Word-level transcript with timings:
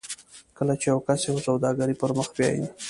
کله 0.57 0.73
چې 0.81 0.85
یو 0.91 0.99
کس 1.07 1.19
یوه 1.29 1.41
سوداګري 1.47 1.95
پر 2.01 2.11
مخ 2.17 2.27
بیایي 2.35 2.65